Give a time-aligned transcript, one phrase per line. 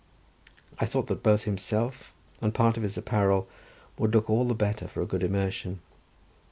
[0.79, 2.11] I thought that both himself
[2.41, 3.47] and part of his apparel
[3.99, 5.79] would look all the better for a good immersion.